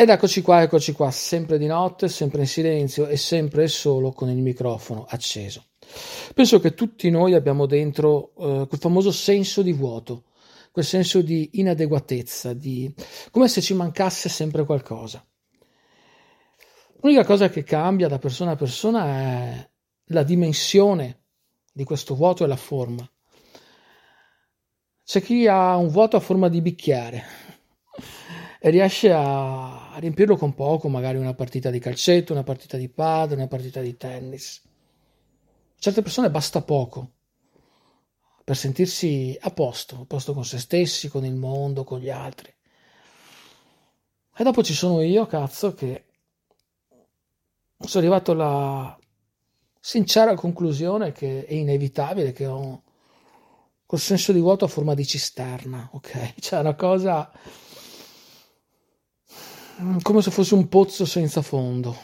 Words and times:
Ed 0.00 0.10
eccoci 0.10 0.42
qua, 0.42 0.62
eccoci 0.62 0.92
qua, 0.92 1.10
sempre 1.10 1.58
di 1.58 1.66
notte, 1.66 2.06
sempre 2.06 2.42
in 2.42 2.46
silenzio 2.46 3.08
e 3.08 3.16
sempre 3.16 3.64
e 3.64 3.66
solo 3.66 4.12
con 4.12 4.30
il 4.30 4.36
microfono 4.36 5.04
acceso. 5.08 5.70
Penso 6.32 6.60
che 6.60 6.74
tutti 6.74 7.10
noi 7.10 7.34
abbiamo 7.34 7.66
dentro 7.66 8.30
eh, 8.38 8.66
quel 8.68 8.80
famoso 8.80 9.10
senso 9.10 9.60
di 9.60 9.72
vuoto, 9.72 10.26
quel 10.70 10.84
senso 10.84 11.20
di 11.20 11.50
inadeguatezza, 11.54 12.52
di 12.52 12.94
come 13.32 13.48
se 13.48 13.60
ci 13.60 13.74
mancasse 13.74 14.28
sempre 14.28 14.64
qualcosa. 14.64 15.26
L'unica 17.00 17.24
cosa 17.24 17.48
che 17.48 17.64
cambia 17.64 18.06
da 18.06 18.20
persona 18.20 18.52
a 18.52 18.56
persona 18.56 19.04
è 19.04 19.70
la 20.10 20.22
dimensione 20.22 21.24
di 21.72 21.82
questo 21.82 22.14
vuoto 22.14 22.44
e 22.44 22.46
la 22.46 22.54
forma. 22.54 23.04
C'è 25.02 25.20
chi 25.20 25.48
ha 25.48 25.74
un 25.74 25.88
vuoto 25.88 26.16
a 26.16 26.20
forma 26.20 26.48
di 26.48 26.60
bicchiere, 26.60 27.48
e 28.60 28.70
riesce 28.70 29.12
a, 29.12 29.87
riempirlo 29.98 30.36
con 30.36 30.54
poco, 30.54 30.88
magari 30.88 31.18
una 31.18 31.34
partita 31.34 31.70
di 31.70 31.78
calcetto, 31.78 32.32
una 32.32 32.42
partita 32.42 32.76
di 32.76 32.88
padre, 32.88 33.36
una 33.36 33.48
partita 33.48 33.80
di 33.80 33.96
tennis. 33.96 34.62
A 34.64 35.80
certe 35.80 36.02
persone 36.02 36.30
basta 36.30 36.62
poco 36.62 37.12
per 38.44 38.56
sentirsi 38.56 39.36
a 39.40 39.50
posto, 39.50 40.00
a 40.00 40.04
posto 40.06 40.32
con 40.32 40.44
se 40.44 40.58
stessi, 40.58 41.08
con 41.08 41.24
il 41.24 41.34
mondo, 41.34 41.84
con 41.84 41.98
gli 41.98 42.10
altri. 42.10 42.50
E 44.36 44.42
dopo 44.44 44.62
ci 44.62 44.72
sono 44.72 45.02
io, 45.02 45.26
cazzo, 45.26 45.74
che 45.74 46.04
sono 47.78 48.04
arrivato 48.04 48.32
alla 48.32 48.98
sincera 49.78 50.34
conclusione 50.34 51.12
che 51.12 51.44
è 51.44 51.54
inevitabile 51.54 52.32
che 52.32 52.46
ho 52.46 52.82
quel 53.84 54.00
senso 54.00 54.32
di 54.32 54.40
vuoto 54.40 54.64
a 54.64 54.68
forma 54.68 54.94
di 54.94 55.06
cisterna, 55.06 55.88
ok? 55.92 56.34
Cioè 56.40 56.60
una 56.60 56.74
cosa 56.74 57.30
come 60.02 60.22
se 60.22 60.30
fosse 60.30 60.54
un 60.54 60.68
pozzo 60.68 61.04
senza 61.04 61.40
fondo. 61.42 61.96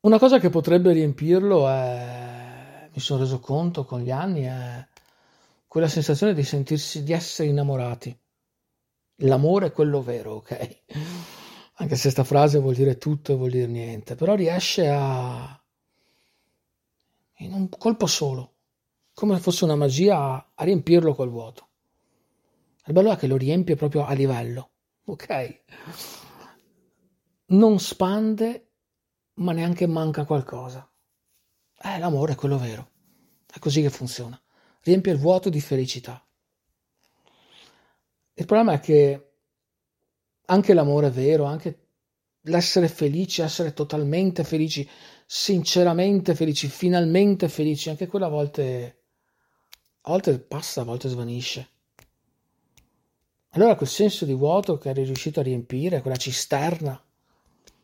Una 0.00 0.18
cosa 0.18 0.38
che 0.38 0.48
potrebbe 0.48 0.92
riempirlo 0.92 1.68
è, 1.68 2.88
mi 2.92 3.00
sono 3.00 3.20
reso 3.20 3.40
conto 3.40 3.84
con 3.84 4.00
gli 4.00 4.10
anni, 4.10 4.42
è 4.42 4.86
quella 5.66 5.88
sensazione 5.88 6.34
di 6.34 6.42
sentirsi, 6.42 7.02
di 7.02 7.12
essere 7.12 7.48
innamorati. 7.48 8.16
L'amore 9.22 9.66
è 9.66 9.72
quello 9.72 10.02
vero, 10.02 10.36
ok? 10.36 10.82
Anche 11.80 11.96
se 11.96 12.02
questa 12.02 12.24
frase 12.24 12.58
vuol 12.58 12.74
dire 12.74 12.96
tutto 12.96 13.32
e 13.32 13.36
vuol 13.36 13.50
dire 13.50 13.66
niente, 13.66 14.14
però 14.14 14.34
riesce 14.34 14.88
a, 14.88 15.62
in 17.38 17.52
un 17.52 17.68
colpo 17.68 18.06
solo, 18.06 18.54
come 19.12 19.34
se 19.34 19.42
fosse 19.42 19.64
una 19.64 19.76
magia, 19.76 20.52
a 20.54 20.64
riempirlo 20.64 21.14
col 21.14 21.30
vuoto. 21.30 21.69
Il 22.90 22.96
bello 22.96 23.12
è 23.12 23.16
che 23.16 23.28
lo 23.28 23.36
riempie 23.36 23.76
proprio 23.76 24.04
a 24.04 24.14
livello, 24.14 24.72
ok? 25.04 25.60
Non 27.46 27.78
spande, 27.78 28.70
ma 29.34 29.52
neanche 29.52 29.86
manca 29.86 30.24
qualcosa. 30.24 30.90
Eh, 31.82 31.98
l'amore 32.00 32.32
è 32.32 32.34
quello 32.34 32.58
vero. 32.58 32.90
È 33.46 33.60
così 33.60 33.80
che 33.80 33.90
funziona. 33.90 34.42
Riempie 34.80 35.12
il 35.12 35.18
vuoto 35.20 35.50
di 35.50 35.60
felicità. 35.60 36.26
Il 38.34 38.44
problema 38.44 38.72
è 38.72 38.80
che 38.80 39.34
anche 40.46 40.74
l'amore 40.74 41.10
vero, 41.10 41.44
anche 41.44 41.86
l'essere 42.40 42.88
felici, 42.88 43.40
essere 43.40 43.72
totalmente 43.72 44.42
felici, 44.42 44.88
sinceramente 45.26 46.34
felici, 46.34 46.66
finalmente 46.66 47.48
felici, 47.48 47.88
anche 47.88 48.08
quella 48.08 48.26
a 48.26 48.30
volte, 48.30 49.02
a 50.00 50.10
volte 50.10 50.40
passa, 50.40 50.80
a 50.80 50.84
volte 50.84 51.08
svanisce. 51.08 51.78
Allora 53.50 53.74
quel 53.74 53.88
senso 53.88 54.24
di 54.24 54.34
vuoto 54.34 54.78
che 54.78 54.90
eri 54.90 55.02
riuscito 55.02 55.40
a 55.40 55.42
riempire, 55.42 56.02
quella 56.02 56.16
cisterna, 56.16 57.02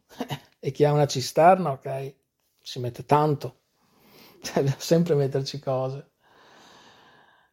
e 0.60 0.70
chi 0.70 0.84
ha 0.84 0.92
una 0.92 1.06
cisterna, 1.06 1.72
ok, 1.72 2.14
si 2.60 2.78
mette 2.78 3.04
tanto, 3.04 3.62
deve 4.54 4.76
sempre 4.78 5.16
metterci 5.16 5.58
cose. 5.58 6.10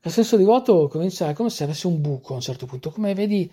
Il 0.01 0.11
senso 0.11 0.37
di 0.37 0.43
vuoto 0.43 0.87
comincia, 0.89 1.29
è 1.29 1.33
come 1.33 1.49
se 1.49 1.63
avesse 1.63 1.87
un 1.87 2.01
buco 2.01 2.33
a 2.33 2.35
un 2.35 2.41
certo 2.41 2.67
punto, 2.67 2.91
come 2.91 3.15
vedi, 3.15 3.51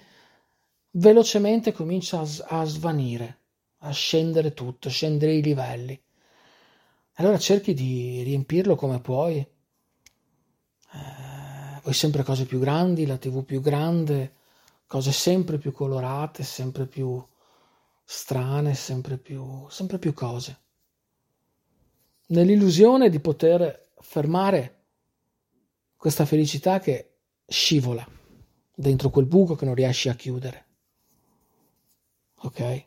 velocemente 0.93 1.73
comincia 1.73 2.21
a, 2.21 2.27
a 2.61 2.65
svanire, 2.65 3.39
a 3.79 3.91
scendere 3.93 4.53
tutto, 4.53 4.89
a 4.89 4.91
scendere 4.91 5.35
i 5.35 5.43
livelli. 5.43 5.99
Allora 7.15 7.39
cerchi 7.39 7.73
di 7.73 8.23
riempirlo 8.23 8.75
come 8.75 9.01
puoi. 9.01 9.37
Eh, 9.37 9.49
vuoi 11.83 11.95
sempre 11.95 12.25
cose 12.25 12.45
più 12.45 12.59
grandi, 12.59 13.07
la 13.07 13.17
tv 13.17 13.45
più 13.45 13.61
grande, 13.61 14.39
cose 14.91 15.13
sempre 15.13 15.57
più 15.57 15.71
colorate, 15.71 16.43
sempre 16.43 16.85
più 16.85 17.25
strane, 18.03 18.75
sempre 18.75 19.19
più, 19.19 19.69
sempre 19.69 20.01
più 20.01 20.13
cose. 20.13 20.63
Nell'illusione 22.27 23.09
di 23.09 23.21
poter 23.21 23.93
fermare 24.01 24.87
questa 25.97 26.27
felicità 26.27 26.81
che 26.81 27.19
scivola 27.47 28.05
dentro 28.75 29.11
quel 29.11 29.27
buco 29.27 29.55
che 29.55 29.65
non 29.65 29.77
riesci 29.77 30.09
a 30.09 30.17
chiudere. 30.17 30.67
Ok? 32.41 32.87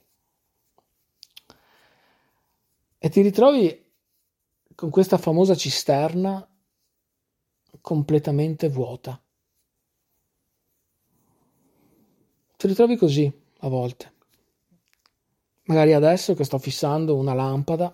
E 2.97 3.09
ti 3.09 3.22
ritrovi 3.22 3.92
con 4.75 4.90
questa 4.90 5.18
famosa 5.18 5.56
cisterna 5.56 6.46
completamente 7.80 8.68
vuota. 8.68 9.22
Ti 12.63 12.69
ritrovi 12.69 12.96
così 12.96 13.29
a 13.59 13.68
volte. 13.68 14.13
Magari 15.63 15.91
adesso 15.91 16.34
che 16.34 16.46
sto 16.46 16.57
fissando 16.57 17.13
una 17.18 17.34
lampada 17.34 17.94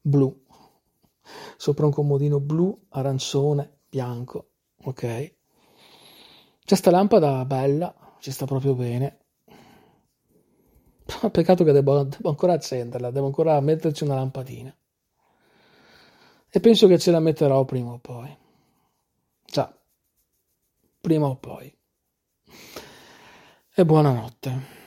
blu 0.00 0.34
sopra 1.58 1.84
un 1.84 1.92
comodino 1.92 2.40
blu, 2.40 2.86
arancione, 2.88 3.80
bianco, 3.90 4.52
ok? 4.84 5.34
C'è 6.64 6.74
sta 6.74 6.90
lampada 6.90 7.44
bella, 7.44 7.94
ci 8.20 8.30
sta 8.30 8.46
proprio 8.46 8.74
bene. 8.74 9.18
Peccato 11.30 11.62
che 11.62 11.72
devo, 11.72 12.04
devo 12.04 12.30
ancora 12.30 12.54
accenderla, 12.54 13.10
devo 13.10 13.26
ancora 13.26 13.60
metterci 13.60 14.04
una 14.04 14.14
lampadina. 14.14 14.74
E 16.48 16.58
penso 16.58 16.86
che 16.86 16.98
ce 16.98 17.10
la 17.10 17.20
metterò 17.20 17.66
prima 17.66 17.92
o 17.92 17.98
poi. 17.98 18.34
Già, 19.44 19.78
prima 21.02 21.26
o 21.26 21.36
poi 21.36 21.70
e 23.76 23.84
buonanotte. 23.84 24.83